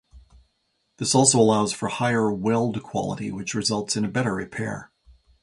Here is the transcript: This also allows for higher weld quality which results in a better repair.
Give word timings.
This 0.97 1.13
also 1.13 1.39
allows 1.39 1.73
for 1.73 1.87
higher 1.89 2.33
weld 2.33 2.81
quality 2.81 3.31
which 3.31 3.53
results 3.53 3.95
in 3.95 4.03
a 4.03 4.09
better 4.09 4.33
repair. 4.33 4.91